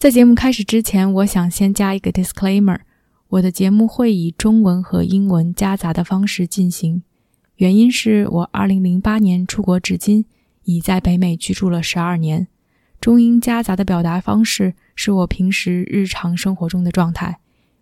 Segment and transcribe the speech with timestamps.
[0.00, 2.78] 在节目开始之前，我想先加一个 disclaimer：
[3.28, 7.02] 我的节目会以中文和英文夹杂的方式进行，
[7.56, 10.24] 原因是我2008年出国至今，
[10.64, 12.48] 已在北美居住了十二年。
[12.98, 17.38] 中英夹杂的表达方式是我平时日常生活中的状态，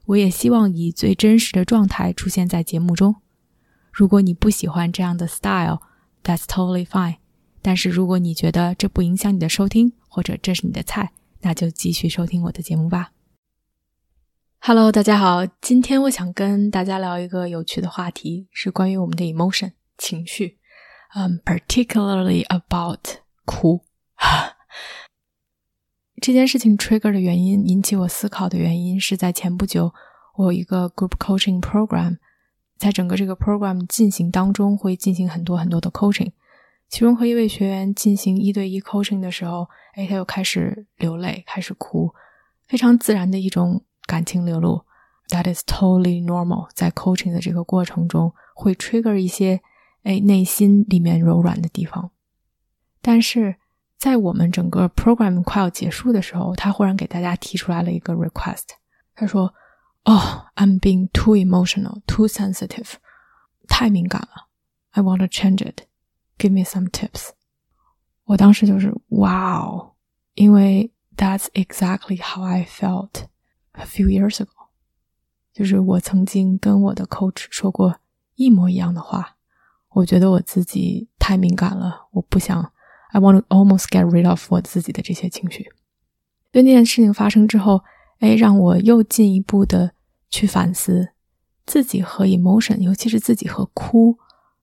[0.06, 3.14] 我也希望以最真实的状态出现在节目中。
[3.92, 7.18] 如果你不喜欢这样的 style，that's totally fine。
[7.62, 13.12] 但是如果你觉得这不影响你的收听，或者这是你的菜，那就继续收听我的节目吧。
[14.60, 20.58] Hello，大家好，今天我想跟大家聊一个有趣的话题，是关于我们的 emotion 情绪，
[21.14, 23.84] 嗯，particularly about 哭。
[26.20, 29.94] 这件事情 trigger 的原因，引起我思考的原因，是在前不久，
[30.34, 32.18] 我有一个 group coaching program，
[32.76, 36.32] 在整个这个 program 进行当中，会进行很多很多的 coaching。
[36.88, 42.14] 其中和一位学员进行一对一 coaching 的时候，哎，他又开始流泪，开始哭，
[42.66, 44.84] 非常自然的一种感情流露。
[45.28, 46.68] That is totally normal。
[46.74, 49.60] 在 coaching 的这个过程中，会 trigger 一些
[50.02, 52.10] 哎内心里面柔软的地方。
[53.02, 53.56] 但是
[53.98, 58.64] 在我们整个 program 快要结束的时候，他忽然给大家提出来了一个 request。
[59.14, 59.52] 他说
[60.06, 62.92] ：“哦，I'm being too emotional, too sensitive，
[63.68, 64.48] 太敏感了。
[64.92, 65.82] I want to change it。”
[66.38, 67.30] Give me some tips。
[68.24, 69.92] 我当时就是哇哦，
[70.34, 73.24] 因为 That's exactly how I felt
[73.72, 74.68] a few years ago。
[75.52, 77.96] 就是我曾经跟我的 coach 说过
[78.36, 79.36] 一模一样的话。
[79.90, 82.72] 我觉得我自己太敏感了，我不想。
[83.10, 85.72] I want to almost get rid of 我自己的这些情绪。
[86.52, 87.82] 对那件事情发生之后，
[88.20, 89.94] 哎，让我又进一步的
[90.30, 91.08] 去反思
[91.66, 94.18] 自己和 emotion，尤其是自己和哭。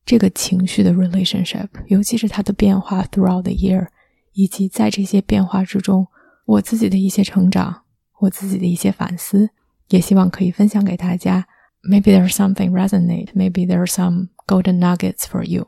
[0.05, 3.87] 这个情绪的 relationship，尤其是它的变化 throughout the year，
[4.33, 6.05] 以及在这些变化之中，
[6.45, 7.81] 我自己的一些成长，
[8.19, 9.49] 我自己的一些反思，
[9.89, 11.47] 也希望可以分享给大家。
[11.81, 15.67] Maybe there's something resonate, maybe there's some golden nuggets for you。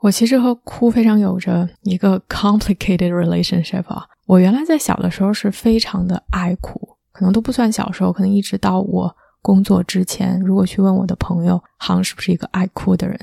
[0.00, 4.06] 我其实和哭非常有着一个 complicated relationship 啊。
[4.26, 9.14] 我原来在小的时候是非常的爱哭，可能都不算小时候，可能一直到我。
[9.42, 13.18] 工作之前，如果去问我的朋友，行是不是一个爱哭的人？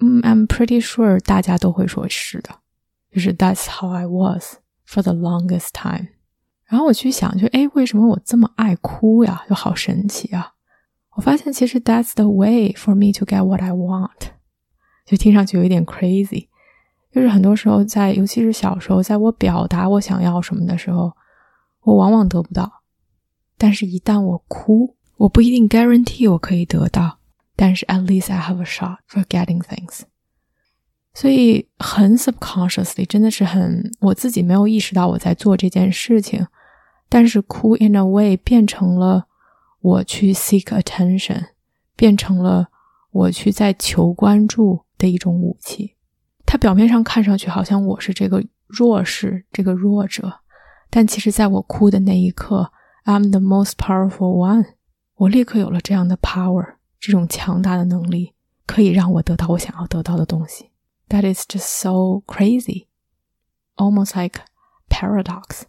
[0.00, 2.50] 嗯，I'm pretty sure 大家都会说是的，
[3.10, 6.08] 就是 That's how I was for the longest time。
[6.66, 9.42] 然后我去想，就哎，为什么我这么爱哭呀？
[9.48, 10.52] 就好神奇啊！
[11.16, 14.32] 我发现其实 That's the way for me to get what I want。
[15.06, 16.48] 就听上去有一点 crazy，
[17.10, 21.14] 就是很多时候在，尤其是小时候，在我表达我想要什么的时候，
[21.80, 22.70] 我往往得不到。
[23.56, 27.18] 但是，一旦我哭，我不一定 guarantee 我可以得到，
[27.54, 30.00] 但是 at least I have a shot for getting things。
[31.12, 36.46] 所以很 subconsciously，真的是很我自己没有意识到我在做这件事情，
[37.08, 39.26] 但是哭 in a way 变成了
[39.80, 41.46] 我去 seek attention，
[41.96, 42.68] 变成了
[43.10, 45.96] 我去在求关注的一种武器。
[46.46, 50.32] 它表面上看上去好像我是这个弱势，这个弱者，
[50.88, 52.70] 但其实在我哭的那一刻
[53.04, 54.77] ，I'm the most powerful one。
[55.18, 58.34] 我立刻有了这样的 power，这种强大的能力，
[58.66, 60.70] 可以让我得到我想要得到的东西。
[61.08, 62.86] That is just so crazy,
[63.74, 64.42] almost like
[64.88, 65.62] paradox。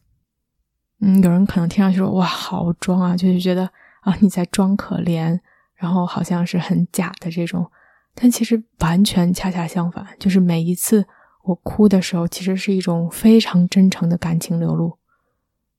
[1.00, 3.72] 嗯，有人可能听上去说哇，好装啊，就是觉得
[4.02, 5.40] 啊你在装可怜，
[5.74, 7.72] 然后好像是很假的这种。
[8.14, 11.08] 但其实完全恰恰相反，就是每一次
[11.44, 15.00] 我哭的时候，其实是一种非常真诚的感情流露。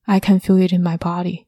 [0.03, 1.45] I can feel it in my body，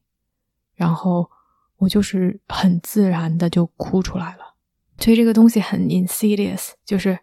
[0.74, 1.30] 然后。
[1.78, 4.54] 我就是很自然的就哭出来了，
[4.98, 7.18] 所以这个东西很 insidious，就是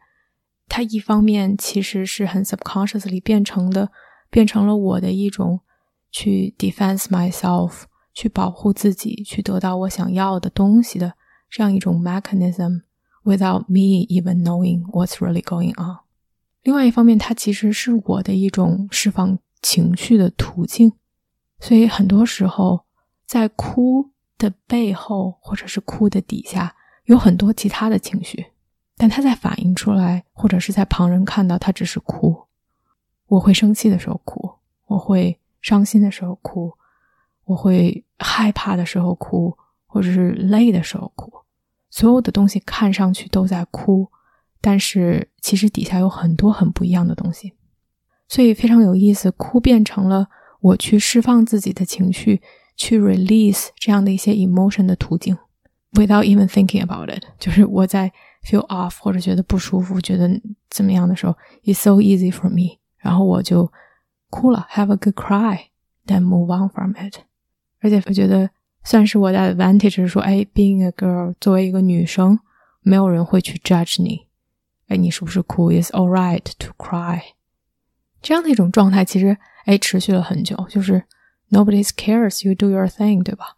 [0.67, 3.89] 它一方面其实是很 subconsciously 变成的，
[4.29, 5.61] 变成了我的一种
[6.11, 7.83] 去 defense myself，
[8.13, 11.13] 去保护自己，去得到我想要的东西的
[11.49, 15.99] 这样一种 mechanism，without me even knowing what's really going on。
[16.63, 20.91] 另外一方面，它其实是我的一种释放情绪的途径，
[21.59, 22.85] 所以很多时候
[23.25, 24.10] 在哭。
[24.41, 28.47] 的背后，或者是哭的底下，有很多其他的情绪，
[28.97, 32.47] 但他在反映出来，或者是在旁人看到，他只是哭。
[33.27, 34.51] 我会生气的时候哭，
[34.87, 36.73] 我会伤心的时候哭，
[37.45, 39.55] 我会害怕的时候哭，
[39.85, 41.31] 或者是累的时候哭。
[41.89, 44.09] 所有的东西看上去都在哭，
[44.59, 47.53] 但是其实底下有很多很不一样的东西。
[48.27, 50.27] 所以非常有意思，哭变成了
[50.61, 52.41] 我去释放自己的情绪，
[52.80, 55.36] 去 release 这样的一些 emotion 的途径。
[55.92, 58.12] Without even thinking about it，就是我在
[58.44, 60.28] feel off 或者觉得不舒服、觉得
[60.68, 61.34] 怎么样的时候，
[61.64, 63.72] it's so easy for me，然后我就
[64.28, 67.20] 哭了，have a good cry，then move on from it。
[67.80, 68.50] 而且我觉得
[68.84, 72.38] 算是我的 advantage，是说，哎，being a girl，作为一个女生，
[72.82, 74.26] 没有人会去 judge 你，
[74.88, 75.72] 哎，你是不是哭？
[75.72, 77.22] It's all right to cry。
[78.20, 81.02] 这样的一种状态，其实哎持续了很久，就是
[81.51, 83.57] Nobody cares，you do your thing，对吧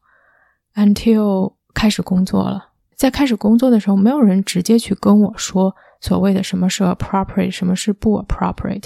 [0.75, 8.85] ？Until 开始工作了，在开始工作的时候，没有人直接去跟我说所谓的什么是 appropriate，什么是不 appropriate。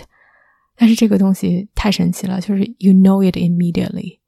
[0.75, 4.19] 但是这个东西太神奇了，就是 you know it immediately。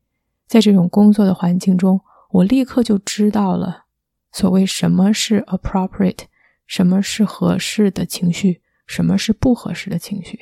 [0.48, 2.02] 在这种工作的环境中，
[2.32, 3.86] 我立刻就知道了
[4.32, 6.22] 所谓什么是 appropriate，
[6.66, 10.40] 什么是合适的情绪，什么是不合适的情绪。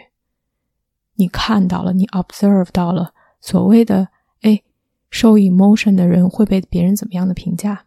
[1.16, 4.08] 你看到了，你 observe 到了所谓的
[5.10, 7.86] 受 emotion 的人会被别人怎么样的评价。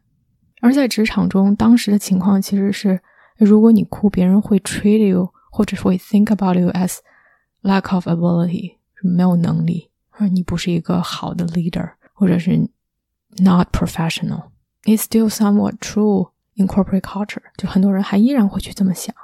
[0.61, 3.01] 而在职场中，当时的情况其实是，
[3.37, 6.99] 如果你哭，别人会 treat you，或者是会 think about you as
[7.63, 12.69] lack of ability，没有能力，而你不是一个好的 leader，或者是
[13.39, 14.51] not professional。
[14.85, 19.15] It's still somewhat true in corporate culture，就很多人还依然会去这么想。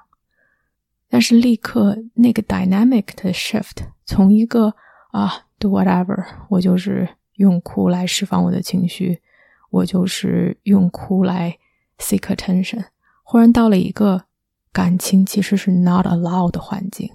[1.08, 4.74] 但是立刻那个 dynamic 的 shift，从一个
[5.12, 9.22] 啊 do whatever，我就是用哭来释放我的情绪。
[9.70, 11.58] 我就是用哭来
[11.98, 12.84] seek attention，
[13.22, 14.24] 忽然到了一个
[14.72, 17.10] 感情其实是 not allowed 的环境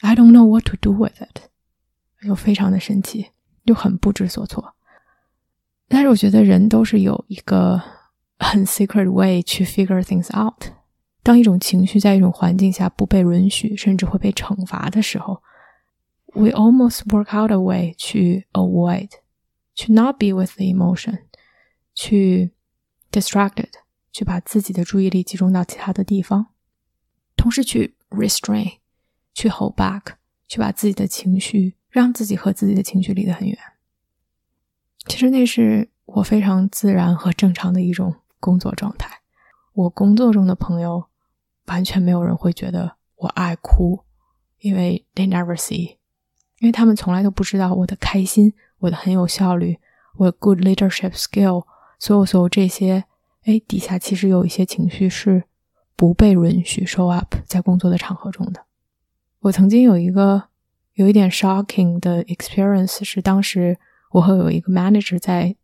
[0.00, 1.42] ，I don't know what to do with it，
[2.22, 3.28] 又非常的生气，
[3.64, 4.74] 又很不知所措。
[5.86, 7.80] 但是我觉得人都是有一个
[8.38, 10.72] 很 secret way 去 figure things out。
[11.22, 15.42] 当一种情绪在一种环境下不被允许，甚至会被惩罚的时候
[16.34, 19.10] ，we almost work out a way 去 avoid，
[19.74, 21.20] 去 not be with the emotion。
[21.94, 22.52] 去
[23.12, 23.70] distracted，
[24.10, 26.46] 去把自己的注意力集中到其他的地方，
[27.36, 28.78] 同时去 restrain，
[29.32, 30.14] 去 hold back，
[30.48, 33.56] 去把自己的情绪让自己和自己的情绪离得很远。
[35.06, 39.20] 其实那是我非常自然和正常的一种工作状态。
[39.74, 41.08] 我工作中的朋友
[41.66, 44.04] 完全没有人会觉得我爱哭，
[44.58, 45.98] 因为 they never see，
[46.64, 49.78] 因为他们从来都不知道我的开心，我的很有效率，
[50.16, 51.66] 我 good leadership skill。
[51.98, 53.04] 所有所有这些，
[53.42, 55.44] 哎，底下其实有一些情绪是
[55.94, 58.64] 不被允许 show up 在工作的场合中的。
[59.40, 60.44] 我曾经有一个
[60.94, 63.78] 有一点 shocking 的 experience，是当时
[64.12, 65.54] 我和有一个 manager 在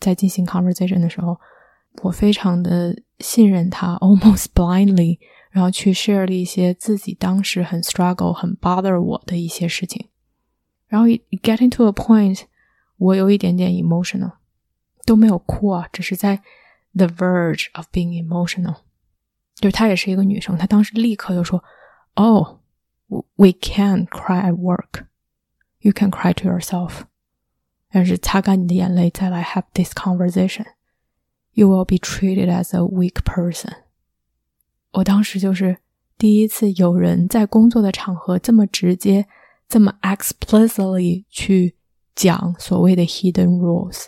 [0.00, 1.38] 在进行 conversation 的时候，
[2.00, 5.18] 我非常的信任他， almost blindly，
[5.50, 10.08] 然后去 share 了一些自己当时很 struggle、很 bother 我的一些事情，
[10.87, 12.41] 然后 getting to a point，
[12.97, 14.33] 我有一点点 emotional。
[15.05, 16.41] 都没有哭啊，只是在
[16.93, 18.77] the verge of being emotional。
[19.55, 22.59] 就是她也是一个女生，她当时立刻就说：“Oh,
[23.35, 25.07] we can cry at work.
[25.79, 27.01] You can cry to yourself。”
[27.91, 30.67] 但是擦干你的眼泪，再来 have this conversation.
[31.51, 33.73] You will be treated as a weak person。
[34.91, 35.79] 我当时就是
[36.17, 39.27] 第一次有人在工作的场合这么直接、
[39.68, 41.76] 这么 explicitly 去
[42.14, 44.06] 讲所谓的 hidden rules。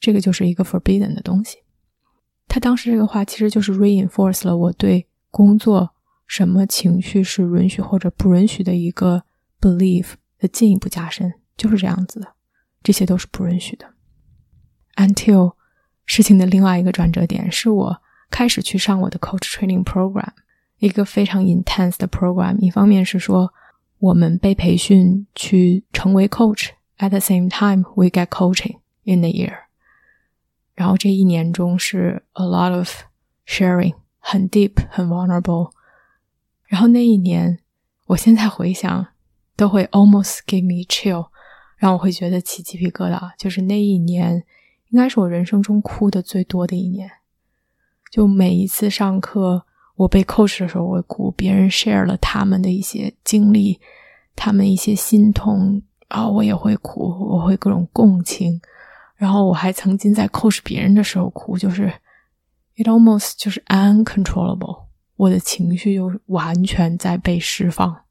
[0.00, 1.58] 这个就是一个 forbidden 的东西。
[2.46, 5.90] 他当时这个话其实就是 reinforce 了我对工作
[6.26, 9.24] 什么情绪是允许或者不允许的一个
[9.60, 12.34] belief 的进一步加深，就是这样子的。
[12.82, 13.86] 这些都是不允许的。
[14.96, 15.54] Until
[16.06, 20.30] 事情的另外一个转折点是我开始去上我的 coach training program，
[20.78, 22.56] 一个非常 intense 的 program。
[22.60, 23.52] 一方面是说
[23.98, 29.54] 我们被培训去成为 coach，at the same time we get coaching in the year。
[30.74, 32.88] 然后这一年中是 a lot of
[33.46, 35.72] sharing，很 deep，很 vulnerable。
[36.66, 37.58] 然后那一年，
[38.06, 39.08] 我现在回想
[39.56, 41.30] 都会 almost give me chill，
[41.76, 43.32] 让我会觉得起鸡皮疙瘩。
[43.36, 44.44] 就是那一年，
[44.90, 47.10] 应该是我人生中哭的最多的一年。
[48.10, 49.66] 就每一次上课，
[49.98, 53.80] 我被 coach 的时候，我会哭；别人 share 了他们的一些经历，
[54.36, 58.60] 他们一些心痛啊，我也会哭，我会各种共情。
[59.16, 61.92] 然后我还曾经在 coach 别人的时候哭，就是
[62.76, 64.84] it almost 就是 uncontrollable，
[65.16, 68.04] 我的情绪就完全在被释放。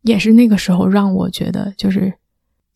[0.00, 2.14] 也是那个时候让我觉得，就是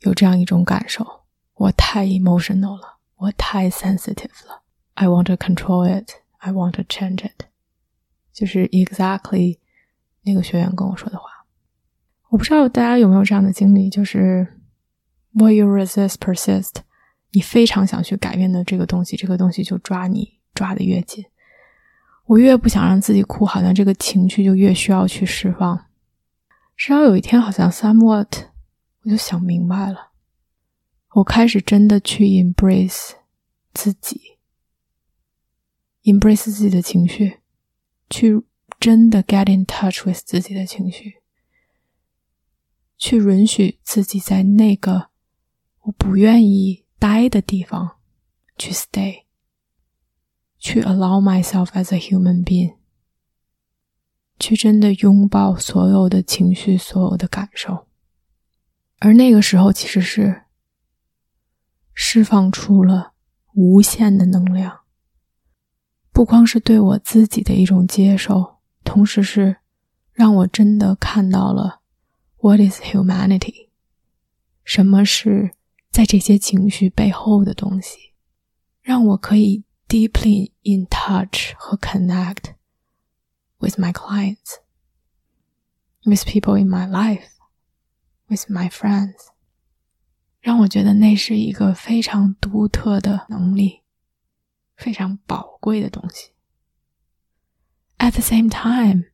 [0.01, 1.07] 有这样一种感受，
[1.55, 4.61] 我太 emotional 了，我太 sensitive 了。
[4.93, 6.11] I want to control it.
[6.37, 7.47] I want to change it.
[8.37, 9.57] 就是 exactly
[10.25, 11.25] 那个学员跟我说的话。
[12.29, 14.47] 我不知道大家有没有这样的经历，就是
[15.33, 16.75] what you resist persist。
[17.31, 21.25] 你非常想去改变的这个东西，这个东西就抓你抓的越紧。
[22.27, 25.87] 我越不想让自己哭，好像这个情绪就越需要去释放。
[26.77, 28.49] 直到有一天，好像 somewhat，
[29.03, 30.11] 我就想明白了，
[31.15, 33.13] 我开始真的去 embrace
[33.73, 34.39] 自己
[36.03, 37.39] ，embrace 自己的情绪，
[38.09, 38.43] 去
[38.79, 41.23] 真的 get in touch with 自己的情绪，
[42.97, 45.11] 去允许自己在那个
[45.83, 47.99] 我不愿意待的地方
[48.57, 49.27] 去 stay。
[50.59, 52.77] 去 allow myself as a human being，
[54.39, 57.87] 去真的拥抱所有的情绪、所有的感受，
[58.99, 60.45] 而那个时候其实是
[61.93, 63.13] 释放出了
[63.53, 64.81] 无限的能量，
[66.17, 69.59] 不光是对我自己的一种接受，同时是
[70.15, 71.83] 让我真的看到了
[72.39, 73.69] what is humanity，
[74.65, 75.51] 什么是
[75.91, 78.15] 在这些情绪背后的东西，
[78.81, 79.65] 让我可以。
[79.89, 82.55] deeply in touch 和 connect
[83.61, 84.57] with my clients,
[86.05, 87.29] with people in my life,
[88.27, 89.29] with my friends，
[90.41, 93.83] 让我觉得那是一个非常独特的能力，
[94.77, 96.33] 非常宝贵的东西。
[97.99, 99.07] At the same time，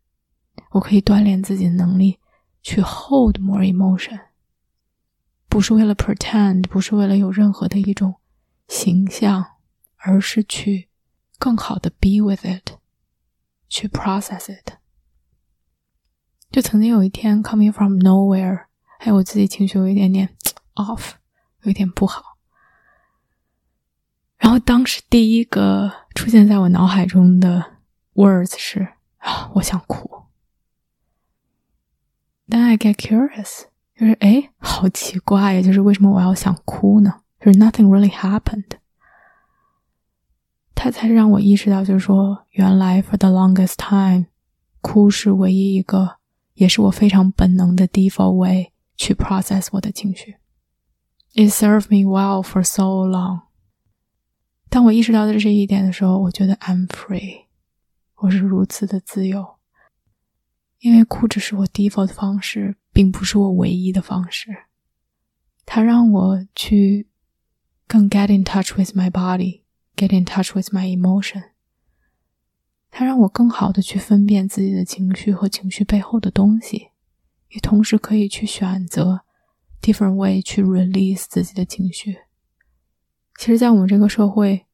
[0.72, 2.18] 我可以锻炼自己的能力
[2.62, 4.26] 去 hold more emotion，
[5.48, 8.16] 不是为了 pretend，不是为了有任何的一种
[8.68, 9.46] 形象。
[10.04, 10.88] 而是去
[11.38, 12.72] 更好的 be with it，
[13.68, 14.72] 去 process it。
[16.50, 18.64] 就曾经有一天，coming from nowhere，
[18.98, 20.36] 还有我自己情绪有一点点
[20.74, 21.12] off，
[21.60, 22.31] 有一点不好。
[24.42, 27.64] 然后当时第一个出现在我脑海中的
[28.14, 30.24] words 是啊，我想哭。
[32.48, 37.20] Then I get curious，就是哎，好奇怪呀，就是为什么我要想哭呢？
[37.38, 38.78] 就是 nothing really happened。
[40.74, 44.26] 他才让我意识到，就是说，原来 for the longest time，
[44.80, 46.16] 哭是唯一一个，
[46.54, 50.38] 也是我非常本能的 default way 去 process 我的情绪。
[51.34, 53.51] It served me well for so long。
[54.72, 57.44] 当我意识到的这一点的时候，我觉得 I'm free，
[58.14, 59.56] 我是如此的自由。
[60.78, 64.64] 因为哭只是我 default 的方式，并不是我唯一的方式。
[65.66, 67.06] 它让我去
[67.86, 69.60] 更 get in touch with my body。
[69.94, 71.50] Get in touch with my emotion，
[72.90, 76.88] 它让我更好的去分辨自己的情绪和情绪背后的东西，
[77.50, 79.20] 也同时可以去选择
[79.82, 82.16] different way 去 release 自己的情绪。
[83.38, 84.66] 其实，在我们这个社会，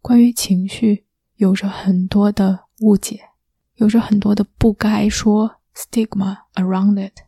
[0.00, 3.20] 关于情绪有着很多的误解，
[3.74, 7.22] 有着很多的不该说 stigma around it。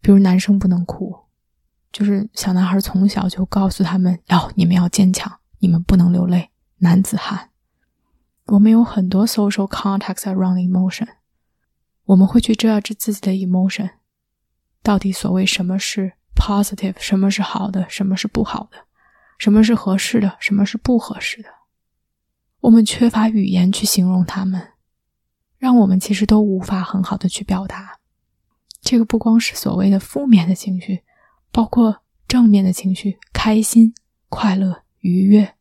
[0.00, 1.16] 比如，男生不能哭，
[1.90, 6.50] 就是小男孩从小就告诉他们：要你们要坚强，你们不能流泪。
[6.78, 7.50] 男子汉，
[8.46, 11.08] 我们有很多 social context around emotion，
[12.04, 13.90] 我们会去 judge 自己的 emotion，
[14.82, 18.78] 到底所谓什么是 positive，什么是好的，什么是不好的，
[19.38, 21.48] 什么是合适的，什么是不合适的，
[22.60, 24.72] 我们缺乏语言去形容它们，
[25.58, 27.98] 让我们其实都无法很好的去表达。
[28.80, 31.02] 这个不光是所谓的负面的情绪，
[31.50, 33.94] 包括正面的情绪，开心、
[34.28, 35.54] 快乐、愉悦。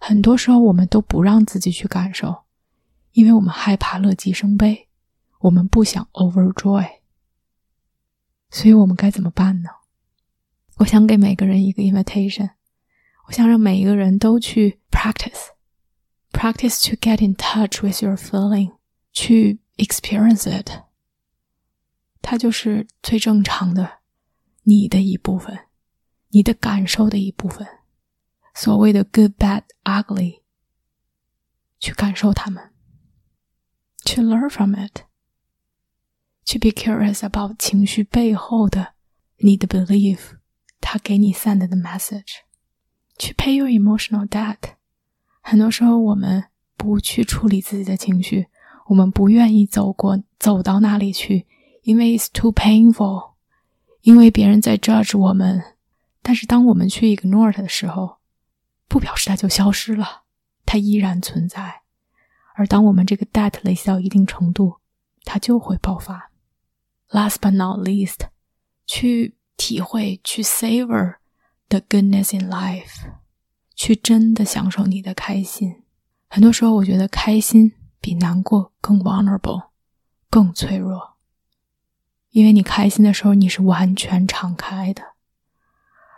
[0.00, 2.44] 很多时候，我们都不让自己去感受，
[3.12, 4.88] 因为我们害怕乐极生悲，
[5.40, 6.86] 我们不想 overjoy。
[8.50, 9.70] 所以我们该怎么办呢？
[10.76, 12.50] 我想给每个人一个 invitation，
[13.27, 18.77] 我想让每一个人都去 practice，practice to get in touch with your feeling，
[19.13, 20.83] 去 experience it。
[22.21, 23.99] 它就是最正常的，
[24.63, 25.67] 你的一部分，
[26.29, 27.67] 你的感受的一部分。
[28.53, 30.41] 所谓的 good, bad, ugly，
[31.79, 32.71] 去感受它们，
[34.03, 35.03] 去 learn from it，
[36.43, 38.93] 去 be curious about 情绪背后的
[39.37, 40.37] 你的 belief，
[40.81, 42.41] 它给你 send 的 message，
[43.18, 44.56] 去 pay your emotional debt。
[45.40, 46.44] 很多时候我们
[46.76, 48.48] 不去处理自己的情绪，
[48.86, 51.46] 我们不愿意走过走到那里去，
[51.82, 53.32] 因为 it's too painful，
[54.02, 55.62] 因为别人在 judge 我们。
[56.22, 58.18] 但是当我们去 ignore 它的时候，
[58.88, 60.22] 不表示它就消失了，
[60.64, 61.82] 它依然存在。
[62.56, 64.80] 而当我们这个 debt 累积到一定程度，
[65.24, 66.32] 它就会爆发。
[67.10, 68.28] Last but not least，
[68.86, 71.16] 去体会、去 savor
[71.68, 73.12] the goodness in life，
[73.74, 75.84] 去真的享受你的开心。
[76.28, 79.68] 很多时候，我觉得开心比难过更 vulnerable，
[80.28, 81.16] 更脆弱。
[82.30, 85.14] 因为你开心的时候，你是完全敞开的，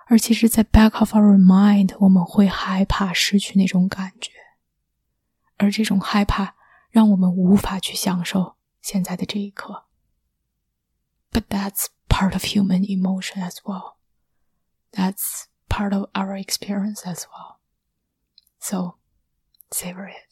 [0.06, 4.32] 而其实，在 back of our mind，我们会害怕失去那种感觉，
[5.58, 6.56] 而这种害怕
[6.90, 9.84] 让我们无法去享受现在的这一刻。
[11.30, 13.97] But that's part of human emotion as well.
[14.92, 17.58] That's part of our experience as well.
[18.58, 18.94] So
[19.70, 20.28] savor it.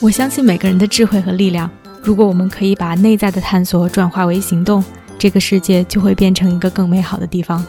[0.00, 1.70] 我相信每个人的智慧和力量。
[2.02, 4.82] 如果我们可以把内在的探索转化为行动，
[5.18, 7.62] 这个世界就会变成一个更美好的地方。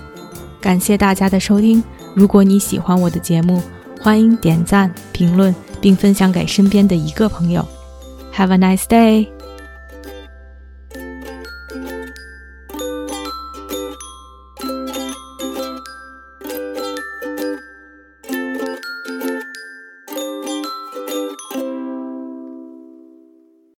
[0.62, 1.84] 感谢大家的收听。
[2.16, 3.62] 如果你喜欢我的节目，
[4.00, 7.68] 欢迎点赞、评论，并分享给身边的一个朋友。
[8.34, 9.41] Have a nice day.